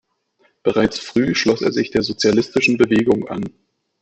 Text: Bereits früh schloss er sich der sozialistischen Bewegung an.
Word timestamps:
Bereits 0.63 0.97
früh 0.97 1.35
schloss 1.35 1.61
er 1.61 1.71
sich 1.71 1.91
der 1.91 2.01
sozialistischen 2.01 2.75
Bewegung 2.75 3.27
an. 3.27 3.45